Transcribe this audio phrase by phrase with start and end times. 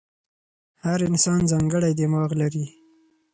[0.83, 2.65] هر انسان ځانګړی دماغ لري.